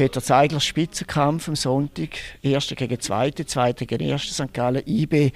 Peter 0.00 0.22
Zeiglers 0.22 0.64
Spitzenkampf 0.64 1.46
am 1.46 1.56
Sonntag, 1.56 2.16
Erster 2.40 2.74
gegen 2.74 2.98
Zweite, 3.00 3.44
Zweite 3.44 3.84
gegen 3.84 4.08
Erster 4.08 4.46
St. 4.46 4.54
Gallen, 4.54 4.82
IB. 4.86 5.30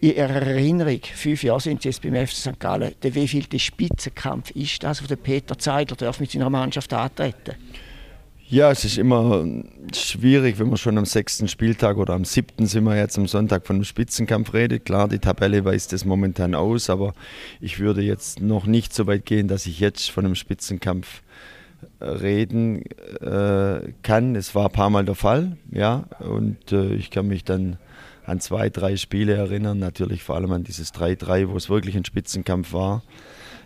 In 0.00 0.16
Ihrer 0.16 0.42
Erinnerung, 0.42 0.98
fünf 1.14 1.44
Jahre 1.44 1.60
sind 1.60 1.82
Sie 1.82 1.90
jetzt 1.90 2.02
beim 2.02 2.16
FC 2.16 2.34
St. 2.34 2.58
Gallen, 2.58 2.96
der 3.00 3.14
wievielte 3.14 3.60
Spitzenkampf 3.60 4.50
ist 4.50 4.82
das, 4.82 5.04
wo 5.04 5.06
der 5.06 5.14
Peter 5.14 5.56
Zeigler 5.56 5.94
darf 5.94 6.18
mit 6.18 6.32
seiner 6.32 6.50
Mannschaft 6.50 6.92
antreten 6.92 7.54
ja, 8.48 8.70
es 8.70 8.84
ist 8.84 8.96
immer 8.96 9.44
schwierig, 9.92 10.60
wenn 10.60 10.68
man 10.68 10.76
schon 10.76 10.98
am 10.98 11.04
sechsten 11.04 11.48
Spieltag 11.48 11.96
oder 11.96 12.14
am 12.14 12.24
siebten 12.24 12.66
sind 12.66 12.84
wir 12.84 12.96
jetzt 12.96 13.18
am 13.18 13.26
Sonntag 13.26 13.66
von 13.66 13.74
einem 13.74 13.84
Spitzenkampf 13.84 14.54
redet. 14.54 14.84
Klar, 14.84 15.08
die 15.08 15.18
Tabelle 15.18 15.64
weist 15.64 15.92
das 15.92 16.04
momentan 16.04 16.54
aus, 16.54 16.88
aber 16.88 17.12
ich 17.60 17.80
würde 17.80 18.02
jetzt 18.02 18.40
noch 18.40 18.66
nicht 18.66 18.94
so 18.94 19.08
weit 19.08 19.26
gehen, 19.26 19.48
dass 19.48 19.66
ich 19.66 19.80
jetzt 19.80 20.12
von 20.12 20.24
einem 20.24 20.36
Spitzenkampf 20.36 21.22
reden 22.00 22.82
äh, 23.20 23.92
kann. 24.02 24.36
Es 24.36 24.54
war 24.54 24.66
ein 24.66 24.72
paar 24.72 24.90
Mal 24.90 25.04
der 25.04 25.14
Fall, 25.14 25.56
ja, 25.70 26.04
und 26.20 26.72
äh, 26.72 26.94
ich 26.94 27.10
kann 27.10 27.28
mich 27.28 27.44
dann 27.44 27.78
an 28.24 28.40
zwei, 28.40 28.70
drei 28.70 28.96
Spiele 28.96 29.34
erinnern, 29.34 29.78
natürlich 29.78 30.22
vor 30.22 30.34
allem 30.34 30.52
an 30.52 30.64
dieses 30.64 30.92
3-3, 30.92 31.48
wo 31.48 31.56
es 31.56 31.70
wirklich 31.70 31.96
ein 31.96 32.04
Spitzenkampf 32.04 32.72
war. 32.72 33.02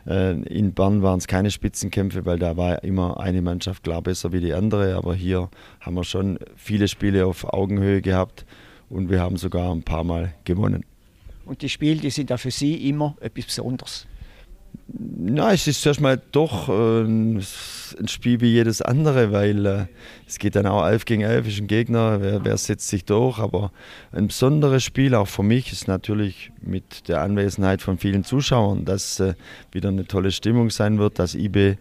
Äh, 0.07 0.41
in 0.43 0.73
Bern 0.73 1.03
waren 1.03 1.19
es 1.19 1.27
keine 1.27 1.51
Spitzenkämpfe, 1.51 2.27
weil 2.27 2.39
da 2.39 2.57
war 2.57 2.85
immer 2.85 3.21
eine 3.21 3.43
Mannschaft 3.43 3.85
klar 3.85 4.03
besser 4.03 4.33
wie 4.33 4.41
die 4.41 4.53
andere. 4.53 4.97
Aber 4.97 5.15
hier 5.15 5.49
haben 5.81 5.95
wir 5.95 6.05
schon 6.05 6.39
viele 6.57 6.89
Spiele 6.89 7.27
auf 7.27 7.45
Augenhöhe 7.45 8.03
gehabt 8.03 8.45
und 8.89 9.11
wir 9.11 9.21
haben 9.21 9.37
sogar 9.37 9.73
ein 9.73 9.83
paar 9.83 10.05
Mal 10.05 10.35
gewonnen. 10.45 10.85
Und 11.47 11.63
die 11.63 11.69
Spiele, 11.69 12.01
die 12.01 12.11
sind 12.11 12.31
da 12.31 12.37
für 12.37 12.51
Sie 12.51 12.89
immer 12.89 13.17
etwas 13.21 13.47
Besonderes? 13.47 14.07
Na, 14.93 15.53
es 15.53 15.67
ist 15.67 15.85
erstmal 15.87 16.21
doch 16.33 16.69
äh, 16.69 17.03
ein 17.03 17.43
Spiel 18.07 18.41
wie 18.41 18.49
jedes 18.53 18.83
andere, 18.83 19.31
weil 19.31 19.67
äh, 19.67 19.87
es 20.27 20.39
geht 20.39 20.57
dann 20.57 20.67
auch 20.67 20.85
11 20.85 21.05
gegen 21.05 21.23
11, 21.23 21.47
ist 21.47 21.61
ein 21.61 21.67
Gegner, 21.67 22.21
wer, 22.21 22.45
wer, 22.45 22.57
setzt 22.57 22.89
sich 22.89 23.05
durch. 23.05 23.39
Aber 23.39 23.71
ein 24.13 24.29
besonderes 24.29 24.83
Spiel, 24.83 25.15
auch 25.15 25.29
für 25.29 25.43
mich, 25.43 25.71
ist 25.73 25.87
natürlich 25.87 26.51
mit 26.61 27.09
der 27.09 27.21
Anwesenheit 27.21 27.83
von 27.83 27.99
vielen 27.99 28.25
Zuschauern, 28.25 28.85
dass 28.85 29.21
äh, 29.21 29.35
wieder 29.71 29.91
eine 29.91 30.07
tolle 30.07 30.33
Stimmung 30.33 30.71
sein 30.71 30.99
wird, 30.99 31.19
dass 31.19 31.35
IB 31.35 31.77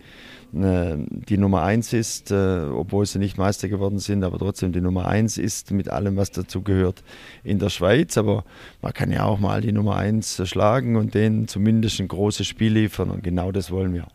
die 0.52 1.38
Nummer 1.38 1.62
eins 1.62 1.94
ist, 1.94 2.32
äh, 2.32 2.62
obwohl 2.74 3.06
sie 3.06 3.20
nicht 3.20 3.38
Meister 3.38 3.68
geworden 3.68 4.00
sind, 4.00 4.24
aber 4.24 4.40
trotzdem 4.40 4.72
die 4.72 4.82
Nummer 4.82 5.08
eins 5.08 5.38
ist 5.38 5.72
mit 5.72 5.90
allem, 5.90 6.18
was 6.18 6.32
dazu 6.32 6.64
gehört 6.64 7.04
in 7.44 7.60
der 7.60 7.70
Schweiz. 7.70 8.18
Aber 8.18 8.44
man 8.82 8.94
kann 8.94 9.12
ja 9.12 9.26
auch 9.26 9.40
mal 9.40 9.62
die 9.62 9.72
Nummer 9.72 9.96
eins 9.96 10.42
schlagen 10.48 10.96
und 10.96 11.14
denen 11.14 11.48
zumindest 11.48 12.00
ein 12.00 12.08
großes 12.08 12.48
Spiel 12.48 12.74
liefern 12.74 13.12
und 13.12 13.24
genau 13.24 13.52
das 13.52 13.70
wollen 13.70 13.94
wir. 13.94 14.08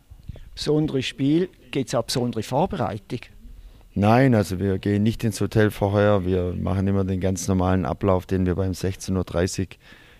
Besonderes 0.53 1.05
Spiel, 1.05 1.49
gibt 1.71 1.89
es 1.89 1.95
auch 1.95 2.03
besondere 2.03 2.43
Vorbereitung? 2.43 3.19
Nein, 3.93 4.35
also 4.35 4.59
wir 4.59 4.77
gehen 4.77 5.03
nicht 5.03 5.23
ins 5.23 5.39
Hotel 5.39 5.71
vorher. 5.71 6.25
Wir 6.25 6.53
machen 6.59 6.85
immer 6.87 7.05
den 7.05 7.21
ganz 7.21 7.47
normalen 7.47 7.85
Ablauf, 7.85 8.25
den 8.25 8.45
wir 8.45 8.55
beim 8.55 8.71
16.30 8.71 9.61
Uhr 9.61 9.67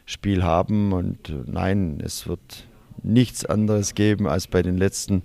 Spiel 0.06 0.44
haben. 0.44 0.94
Und 0.94 1.30
äh, 1.30 1.44
nein, 1.46 2.02
es 2.02 2.26
wird 2.26 2.68
nichts 3.06 3.46
anderes 3.46 3.96
geben 3.96 4.28
als 4.28 4.48
bei 4.48 4.62
den 4.62 4.78
letzten 4.78 5.24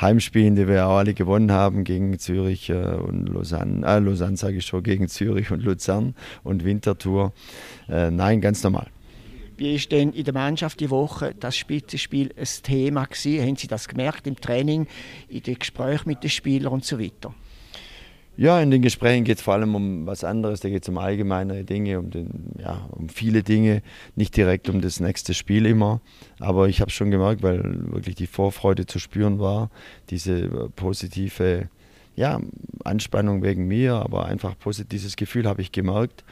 Heimspielen, 0.00 0.56
die 0.56 0.68
wir 0.68 0.86
auch 0.86 0.98
alle 0.98 1.14
gewonnen 1.14 1.52
haben 1.52 1.84
gegen 1.84 2.18
Zürich 2.18 2.70
äh, 2.70 2.74
und 2.74 3.28
Lausanne. 3.28 3.86
Äh, 3.86 3.98
Lausanne 3.98 4.36
sage 4.36 4.58
ich 4.58 4.66
schon, 4.66 4.82
gegen 4.82 5.08
Zürich 5.08 5.50
und 5.50 5.62
Luzern 5.62 6.14
und 6.42 6.64
Winterthur. 6.64 7.32
Äh, 7.88 8.10
nein, 8.10 8.40
ganz 8.40 8.62
normal. 8.62 8.86
Wie 9.56 9.74
ist 9.74 9.92
denn 9.92 10.12
in 10.12 10.24
der 10.24 10.34
Mannschaft 10.34 10.80
die 10.80 10.90
Woche 10.90 11.34
das 11.38 11.56
Spitzenspiel 11.56 12.34
ein 12.36 12.46
Thema 12.62 13.04
gewesen? 13.04 13.46
Haben 13.46 13.56
Sie 13.56 13.68
das 13.68 13.86
gemerkt 13.86 14.26
im 14.26 14.36
Training, 14.36 14.86
in 15.28 15.42
den 15.42 15.58
Gesprächen 15.58 16.08
mit 16.08 16.22
den 16.22 16.30
Spielern 16.30 16.72
und 16.72 16.84
so 16.84 16.98
weiter? 16.98 17.34
Ja, 18.36 18.60
in 18.60 18.70
den 18.70 18.80
Gesprächen 18.80 19.24
geht 19.24 19.38
es 19.38 19.42
vor 19.42 19.54
allem 19.54 19.74
um 19.74 20.06
was 20.06 20.24
anderes. 20.24 20.60
Da 20.60 20.70
geht 20.70 20.82
es 20.82 20.88
um 20.88 20.96
allgemeinere 20.96 21.64
Dinge, 21.64 21.98
um, 21.98 22.10
den, 22.10 22.54
ja, 22.58 22.88
um 22.90 23.10
viele 23.10 23.42
Dinge, 23.42 23.82
nicht 24.16 24.36
direkt 24.36 24.70
um 24.70 24.80
das 24.80 25.00
nächste 25.00 25.34
Spiel 25.34 25.66
immer. 25.66 26.00
Aber 26.40 26.68
ich 26.68 26.80
habe 26.80 26.90
schon 26.90 27.10
gemerkt, 27.10 27.42
weil 27.42 27.62
wirklich 27.92 28.14
die 28.14 28.26
Vorfreude 28.26 28.86
zu 28.86 28.98
spüren 28.98 29.38
war, 29.38 29.70
diese 30.08 30.70
positive 30.76 31.68
ja, 32.16 32.40
Anspannung 32.84 33.42
wegen 33.42 33.68
mir, 33.68 33.94
aber 33.94 34.26
einfach 34.26 34.58
positives 34.58 35.16
Gefühl 35.16 35.46
habe 35.46 35.60
ich 35.60 35.70
gemerkt. 35.70 36.24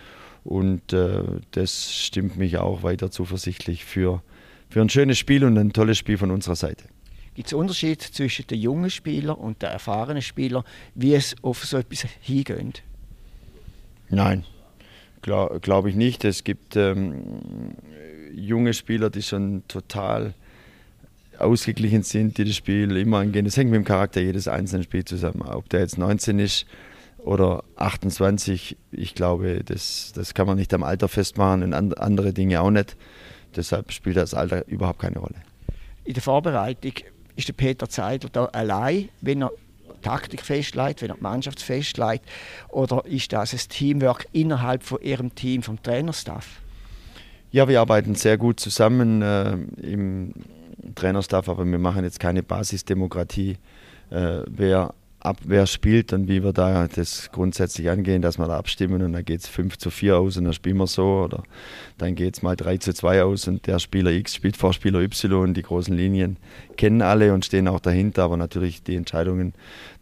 Und 0.42 0.94
äh, 0.94 1.22
das 1.50 1.92
stimmt 1.94 2.38
mich 2.38 2.56
auch 2.56 2.82
weiter 2.82 3.10
zuversichtlich 3.10 3.84
für, 3.84 4.22
für 4.70 4.80
ein 4.80 4.88
schönes 4.88 5.18
Spiel 5.18 5.44
und 5.44 5.58
ein 5.58 5.74
tolles 5.74 5.98
Spiel 5.98 6.16
von 6.16 6.30
unserer 6.30 6.56
Seite. 6.56 6.84
Gibt 7.40 7.52
es 7.52 7.54
Unterschied 7.54 8.02
zwischen 8.02 8.46
den 8.48 8.60
jungen 8.60 8.90
Spielern 8.90 9.34
und 9.34 9.62
den 9.62 9.70
erfahrenen 9.70 10.20
Spielern, 10.20 10.62
wie 10.94 11.14
es 11.14 11.34
auf 11.40 11.64
so 11.64 11.78
etwas 11.78 12.04
hingeht? 12.20 12.82
Nein, 14.10 14.44
glaube 15.22 15.58
glaub 15.60 15.86
ich 15.86 15.94
nicht. 15.94 16.26
Es 16.26 16.44
gibt 16.44 16.76
ähm, 16.76 17.72
junge 18.34 18.74
Spieler, 18.74 19.08
die 19.08 19.22
schon 19.22 19.62
total 19.68 20.34
ausgeglichen 21.38 22.02
sind, 22.02 22.36
die 22.36 22.44
das 22.44 22.56
Spiel 22.56 22.94
immer 22.94 23.20
angehen. 23.20 23.46
Das 23.46 23.56
hängt 23.56 23.70
mit 23.70 23.78
dem 23.78 23.86
Charakter 23.86 24.20
jedes 24.20 24.46
einzelnen 24.46 24.82
Spiels 24.82 25.08
zusammen. 25.08 25.40
Ob 25.40 25.66
der 25.70 25.80
jetzt 25.80 25.96
19 25.96 26.40
ist 26.40 26.66
oder 27.16 27.64
28, 27.76 28.76
ich 28.92 29.14
glaube, 29.14 29.64
das, 29.64 30.12
das 30.14 30.34
kann 30.34 30.46
man 30.46 30.58
nicht 30.58 30.74
am 30.74 30.82
Alter 30.82 31.08
festmachen 31.08 31.62
und 31.62 31.98
andere 31.98 32.34
Dinge 32.34 32.60
auch 32.60 32.70
nicht. 32.70 32.98
Deshalb 33.56 33.92
spielt 33.92 34.18
das 34.18 34.34
Alter 34.34 34.68
überhaupt 34.68 34.98
keine 34.98 35.20
Rolle. 35.20 35.36
In 36.04 36.12
der 36.12 36.22
Vorbereitung 36.22 36.92
ist 37.40 37.48
der 37.48 37.54
Peter 37.54 37.88
Zeidler 37.88 38.30
da 38.30 38.44
allein, 38.46 39.08
wenn 39.20 39.42
er 39.42 39.50
Taktik 40.02 40.42
festlegt, 40.42 41.02
wenn 41.02 41.10
er 41.10 41.16
die 41.16 41.22
Mannschaft 41.22 41.60
festlegt? 41.60 42.24
Oder 42.68 43.04
ist 43.06 43.32
das 43.32 43.52
ein 43.52 43.60
Teamwork 43.68 44.26
innerhalb 44.32 44.82
von 44.82 45.00
Ihrem 45.02 45.34
Team, 45.34 45.62
vom 45.62 45.82
Trainerstaff? 45.82 46.60
Ja, 47.52 47.68
wir 47.68 47.80
arbeiten 47.80 48.14
sehr 48.14 48.38
gut 48.38 48.60
zusammen 48.60 49.22
äh, 49.22 49.52
im 49.82 50.32
Trainerstaff, 50.94 51.48
aber 51.48 51.64
wir 51.66 51.78
machen 51.78 52.04
jetzt 52.04 52.20
keine 52.20 52.42
Basisdemokratie. 52.42 53.58
Äh, 54.10 54.42
wer 54.46 54.94
Abwehr 55.20 55.66
spielt 55.66 56.12
und 56.12 56.28
wie 56.28 56.42
wir 56.42 56.52
da 56.52 56.88
das 56.88 57.30
grundsätzlich 57.30 57.90
angehen, 57.90 58.22
dass 58.22 58.38
wir 58.38 58.46
da 58.46 58.56
abstimmen 58.56 59.02
und 59.02 59.12
dann 59.12 59.24
geht 59.24 59.40
es 59.40 59.48
5 59.48 59.76
zu 59.76 59.90
4 59.90 60.16
aus 60.18 60.38
und 60.38 60.44
dann 60.44 60.54
spielen 60.54 60.78
wir 60.78 60.86
so 60.86 61.24
oder 61.24 61.42
dann 61.98 62.14
geht 62.14 62.36
es 62.36 62.42
mal 62.42 62.56
3 62.56 62.78
zu 62.78 62.94
2 62.94 63.22
aus 63.24 63.46
und 63.46 63.66
der 63.66 63.78
Spieler 63.78 64.10
X 64.12 64.34
spielt 64.34 64.56
vor 64.56 64.72
Spieler 64.72 65.00
Y. 65.00 65.52
Die 65.52 65.62
großen 65.62 65.94
Linien 65.94 66.38
kennen 66.78 67.02
alle 67.02 67.34
und 67.34 67.44
stehen 67.44 67.68
auch 67.68 67.80
dahinter, 67.80 68.24
aber 68.24 68.38
natürlich 68.38 68.82
die 68.82 68.96
Entscheidungen 68.96 69.52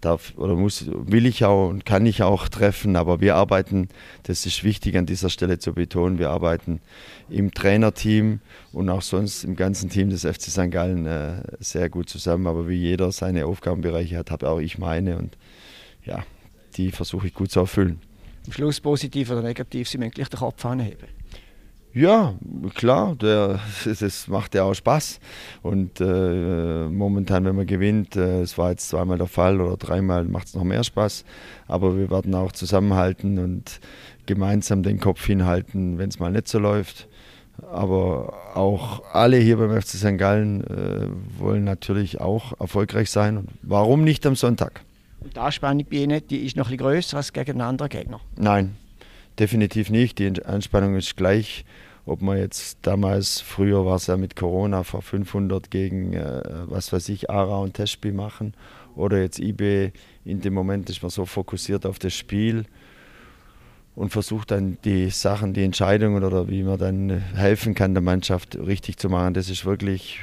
darf 0.01 0.35
oder 0.37 0.55
muss, 0.55 0.87
will 0.89 1.27
ich 1.27 1.45
auch 1.45 1.69
und 1.69 1.85
kann 1.85 2.07
ich 2.07 2.23
auch 2.23 2.49
treffen, 2.49 2.97
aber 2.97 3.21
wir 3.21 3.37
arbeiten, 3.37 3.89
das 4.23 4.47
ist 4.47 4.63
wichtig 4.65 4.97
an 4.97 5.07
dieser 5.07 5.31
Stelle 5.31 5.59
zu 5.59 5.75
betonen, 5.75 6.19
wir 6.19 6.31
arbeiten 6.31 6.81
im 7.29 7.53
Trainerteam 7.53 8.41
und 8.73 8.89
auch 8.91 9.03
sonst 9.03 9.45
im 9.45 9.57
ganzen 9.57 9.91
Team 9.91 10.11
des 10.11 10.23
FC 10.23 10.43
St. 10.43 10.71
Gallen 10.71 11.07
äh, 11.07 11.43
sehr 11.59 11.89
gut 11.89 12.09
zusammen, 12.09 12.47
aber 12.47 12.69
wie 12.69 12.77
jeder 12.77 13.11
seine 13.13 13.47
Aufgabenbereiche 13.47 14.17
hat, 14.17 14.31
habe 14.31 14.49
auch 14.49 14.61
ich 14.61 14.79
meine 14.79 15.17
und 15.19 15.37
ja, 16.05 16.25
die 16.77 16.93
versuche 16.93 17.27
ich 17.27 17.35
gut 17.35 17.51
zu 17.51 17.61
erfüllen. 17.61 18.01
Am 18.47 18.53
Schluss 18.53 18.81
positiv 18.81 19.31
oder 19.31 19.43
negativ, 19.43 19.89
Sie 19.89 19.99
müssen 19.99 20.13
gleich 20.13 20.29
den 20.29 20.39
Kopf 20.39 20.65
anheben. 20.65 21.09
Ja, 21.99 22.35
klar, 22.77 23.17
der, 23.17 23.59
das 23.85 24.29
macht 24.29 24.55
ja 24.55 24.63
auch 24.63 24.75
Spaß. 24.75 25.19
Und 25.63 26.01
äh, 26.01 26.89
momentan, 26.89 27.45
wenn 27.45 27.57
man 27.57 27.67
gewinnt, 27.67 28.15
äh, 28.15 28.43
es 28.43 28.57
war 28.57 28.71
jetzt 28.71 28.89
zweimal 28.89 29.19
der 29.19 29.27
Fall 29.27 29.61
oder 29.61 29.77
dreimal, 29.77 30.25
macht 30.25 30.47
es 30.47 30.55
noch 30.55 30.63
mehr 30.63 30.85
Spaß. 30.85 31.25
Aber 31.67 31.97
wir 31.97 32.09
werden 32.09 32.37
auch 32.37 32.53
zusammenhalten 32.53 33.41
und 33.41 33.81
gemeinsam 34.27 34.85
den 34.85 35.01
Kopf 35.01 35.27
hinhalten, 35.27 35.99
wenn 35.99 36.09
es 36.09 36.21
mal 36.21 36.31
nicht 36.31 36.47
so 36.47 36.61
läuft. 36.61 37.09
Aber 37.69 38.33
auch 38.55 39.03
alle 39.13 39.39
hier 39.39 39.57
beim 39.57 39.73
FC 39.73 39.97
St. 39.97 40.19
Gallen 40.19 40.63
äh, 40.69 41.09
wollen 41.37 41.65
natürlich 41.65 42.21
auch 42.21 42.61
erfolgreich 42.61 43.11
sein. 43.11 43.39
Und 43.39 43.49
warum 43.63 44.05
nicht 44.05 44.25
am 44.25 44.37
Sonntag? 44.37 44.83
Und 45.19 45.35
die 45.35 45.41
Anspannung 45.41 45.85
bei 45.91 45.97
Ihnen, 45.97 46.23
die 46.31 46.47
ist 46.47 46.57
noch 46.57 46.67
ein 46.67 46.77
bisschen 46.77 46.93
größer 46.93 47.17
als 47.17 47.33
gegen 47.33 47.51
einen 47.51 47.63
anderen 47.63 47.89
Gegner? 47.89 48.21
Nein, 48.37 48.77
definitiv 49.37 49.91
nicht. 49.91 50.21
Die 50.21 50.45
Anspannung 50.45 50.95
ist 50.95 51.17
gleich. 51.17 51.65
Ob 52.09 52.23
man 52.23 52.39
jetzt 52.39 52.79
damals, 52.83 53.43
früher 53.43 53.85
war 53.85 53.97
es 53.97 54.07
ja 54.07 54.17
mit 54.17 54.35
Corona 54.35 54.83
vor 54.83 55.03
500 55.03 55.71
gegen, 55.71 56.15
äh, 56.15 56.41
was 56.65 56.91
weiß 56.91 57.11
ich, 57.11 57.29
Ara 57.29 57.59
und 57.59 57.75
Testspiel 57.75 58.15
machen 58.15 58.55
oder 58.97 59.21
jetzt 59.21 59.39
IB, 59.39 59.93
in 60.25 60.41
dem 60.41 60.55
Moment 60.55 60.89
ist 60.89 61.03
man 61.03 61.11
so 61.11 61.27
fokussiert 61.27 61.85
auf 61.85 61.99
das 61.99 62.15
Spiel 62.15 62.65
und 63.95 64.11
versucht 64.11 64.53
dann 64.53 64.79
die 64.87 65.11
Sachen, 65.11 65.53
die 65.53 65.65
Entscheidungen 65.65 66.25
oder 66.25 66.49
wie 66.49 66.63
man 66.63 66.79
dann 66.79 67.11
helfen 67.11 67.75
kann, 67.75 67.93
der 67.93 68.03
Mannschaft 68.03 68.57
richtig 68.57 68.97
zu 68.97 69.11
machen. 69.11 69.35
Das 69.35 69.51
ist 69.51 69.67
wirklich, 69.67 70.21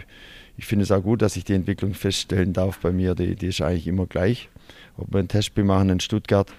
ich 0.58 0.66
finde 0.66 0.84
es 0.84 0.92
auch 0.92 1.04
gut, 1.04 1.22
dass 1.22 1.36
ich 1.36 1.44
die 1.44 1.54
Entwicklung 1.54 1.94
feststellen 1.94 2.52
darf 2.52 2.80
bei 2.80 2.92
mir, 2.92 3.14
die, 3.14 3.36
die 3.36 3.48
ist 3.48 3.62
eigentlich 3.62 3.86
immer 3.86 4.08
gleich. 4.08 4.50
Ob 4.98 5.14
wir 5.14 5.20
ein 5.20 5.28
Testspiel 5.28 5.64
machen 5.64 5.90
in 5.90 6.00
Stuttgart 6.00 6.52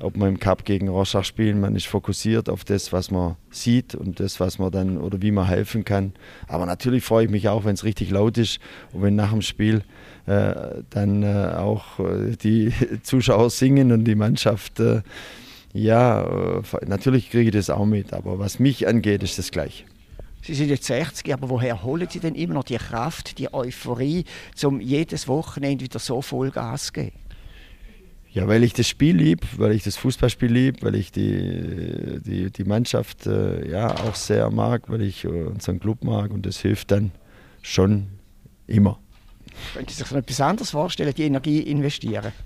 ob 0.00 0.16
man 0.16 0.30
im 0.30 0.40
Cup 0.40 0.64
gegen 0.64 0.88
Rorschach 0.88 1.24
spielen, 1.24 1.60
man 1.60 1.74
ist 1.74 1.86
fokussiert 1.86 2.48
auf 2.48 2.64
das, 2.64 2.92
was 2.92 3.10
man 3.10 3.36
sieht 3.50 3.94
und 3.94 4.20
das, 4.20 4.40
was 4.40 4.58
man 4.58 4.70
dann 4.70 4.98
oder 4.98 5.22
wie 5.22 5.30
man 5.30 5.46
helfen 5.46 5.84
kann. 5.84 6.12
Aber 6.46 6.66
natürlich 6.66 7.04
freue 7.04 7.24
ich 7.24 7.30
mich 7.30 7.48
auch, 7.48 7.64
wenn 7.64 7.74
es 7.74 7.84
richtig 7.84 8.10
laut 8.10 8.38
ist 8.38 8.60
und 8.92 9.02
wenn 9.02 9.16
nach 9.16 9.30
dem 9.30 9.42
Spiel 9.42 9.82
äh, 10.26 10.82
dann 10.90 11.22
äh, 11.22 11.52
auch 11.56 11.98
äh, 11.98 12.36
die 12.36 12.72
Zuschauer 13.02 13.50
singen 13.50 13.92
und 13.92 14.04
die 14.04 14.14
Mannschaft, 14.14 14.78
äh, 14.80 15.02
ja, 15.72 16.22
äh, 16.22 16.62
natürlich 16.86 17.30
kriege 17.30 17.48
ich 17.48 17.54
das 17.54 17.70
auch 17.70 17.86
mit. 17.86 18.12
Aber 18.12 18.38
was 18.38 18.58
mich 18.58 18.86
angeht, 18.86 19.22
ist 19.22 19.38
das 19.38 19.50
gleich. 19.50 19.84
Sie 20.42 20.54
sind 20.54 20.68
jetzt 20.68 20.84
60, 20.84 21.32
aber 21.32 21.50
woher 21.50 21.82
holen 21.82 22.06
Sie 22.08 22.20
denn 22.20 22.34
immer 22.34 22.54
noch 22.54 22.64
die 22.64 22.76
Kraft, 22.76 23.38
die 23.38 23.52
Euphorie, 23.52 24.24
um 24.62 24.80
jedes 24.80 25.26
Wochenende 25.26 25.84
wieder 25.84 25.98
so 25.98 26.22
voll 26.22 26.50
Gas 26.50 26.86
zu 26.86 26.92
geben? 26.92 27.18
Ja, 28.38 28.46
weil 28.46 28.62
ich 28.62 28.72
das 28.72 28.86
Spiel 28.86 29.16
lieb, 29.16 29.40
weil 29.56 29.72
ich 29.72 29.82
das 29.82 29.96
Fußballspiel 29.96 30.52
lieb, 30.52 30.84
weil 30.84 30.94
ich 30.94 31.10
die, 31.10 32.20
die, 32.24 32.52
die 32.52 32.64
Mannschaft 32.64 33.26
äh, 33.26 33.68
ja, 33.68 33.90
auch 33.90 34.14
sehr 34.14 34.48
mag, 34.50 34.82
weil 34.86 35.02
ich 35.02 35.24
äh, 35.24 35.26
unseren 35.26 35.80
Club 35.80 36.04
mag 36.04 36.30
und 36.30 36.46
das 36.46 36.60
hilft 36.60 36.92
dann 36.92 37.10
schon 37.62 38.06
immer. 38.68 39.00
Können 39.74 39.88
Sie 39.88 39.94
sich 39.94 40.08
noch 40.08 40.18
etwas 40.18 40.40
anderes 40.40 40.70
vorstellen, 40.70 41.12
die 41.16 41.24
Energie 41.24 41.58
investieren? 41.62 42.32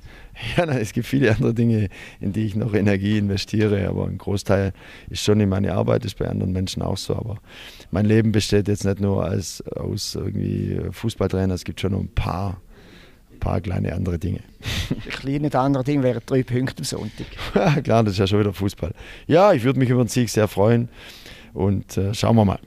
Ja, 0.56 0.64
nein, 0.64 0.78
es 0.78 0.94
gibt 0.94 1.06
viele 1.06 1.30
andere 1.30 1.52
Dinge, 1.52 1.90
in 2.18 2.32
die 2.32 2.46
ich 2.46 2.56
noch 2.56 2.72
Energie 2.72 3.18
investiere, 3.18 3.86
aber 3.86 4.06
ein 4.06 4.16
Großteil 4.16 4.72
ist 5.10 5.22
schon 5.22 5.40
in 5.40 5.50
meine 5.50 5.74
Arbeit, 5.74 6.06
ist 6.06 6.18
bei 6.18 6.26
anderen 6.26 6.52
Menschen 6.52 6.80
auch 6.80 6.96
so. 6.96 7.14
Aber 7.14 7.36
mein 7.90 8.06
Leben 8.06 8.32
besteht 8.32 8.66
jetzt 8.66 8.86
nicht 8.86 8.98
nur 8.98 9.26
als, 9.26 9.62
aus 9.76 10.14
irgendwie 10.14 10.80
Fußballtrainer, 10.90 11.52
es 11.52 11.64
gibt 11.64 11.82
schon 11.82 11.92
noch 11.92 12.00
ein 12.00 12.08
paar 12.08 12.62
paar 13.42 13.60
kleine 13.60 13.92
andere 13.92 14.18
Dinge. 14.18 14.40
Kleine 15.10 15.52
andere 15.54 15.82
Dinge 15.82 16.02
wären 16.04 16.22
drei 16.24 16.42
Punkte 16.42 16.78
am 16.78 16.84
Sonntag. 16.84 17.26
Klar, 17.84 18.04
das 18.04 18.14
ist 18.14 18.18
ja 18.18 18.26
schon 18.26 18.40
wieder 18.40 18.52
Fußball. 18.52 18.92
Ja, 19.26 19.52
ich 19.52 19.64
würde 19.64 19.78
mich 19.78 19.90
über 19.90 20.04
den 20.04 20.08
Sieg 20.08 20.30
sehr 20.30 20.46
freuen 20.48 20.88
und 21.52 21.96
äh, 21.96 22.14
schauen 22.14 22.36
wir 22.36 22.44
mal. 22.44 22.60